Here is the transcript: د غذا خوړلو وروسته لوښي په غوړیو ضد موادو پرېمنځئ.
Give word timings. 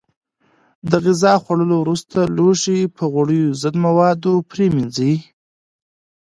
د 0.89 0.91
غذا 1.05 1.33
خوړلو 1.43 1.75
وروسته 1.79 2.19
لوښي 2.35 2.79
په 2.95 3.03
غوړیو 3.13 3.57
ضد 3.61 3.75
موادو 3.85 4.33
پرېمنځئ. 4.51 5.13